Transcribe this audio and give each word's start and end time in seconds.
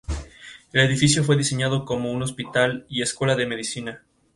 El 0.73 0.81
edificio 0.83 1.23
fue 1.23 1.37
diseñado 1.37 1.85
como 1.85 2.11
un 2.11 2.23
hospital 2.23 2.87
y 2.89 3.03
escuela 3.03 3.35
de 3.35 3.45
medicina. 3.45 4.01